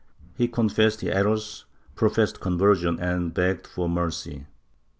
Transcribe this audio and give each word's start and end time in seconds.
He 0.35 0.47
confessed 0.47 1.01
his 1.01 1.11
errors, 1.11 1.65
pro 1.93 2.09
fessed 2.09 2.39
conversion 2.39 2.99
and 2.99 3.35
begged 3.35 3.67
for 3.67 3.87
mercy. 3.87 4.47